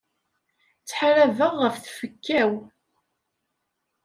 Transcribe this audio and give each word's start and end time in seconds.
Ttḥarabeɣ 0.81 1.53
ɣef 1.61 1.75
tfekka-w. 1.77 2.53